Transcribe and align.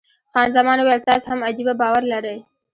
خان 0.31 0.47
زمان 0.57 0.77
وویل، 0.81 1.01
تاسې 1.09 1.25
هم 1.31 1.39
عجبه 1.47 1.73
باور 1.81 2.03
لرئ. 2.13 2.39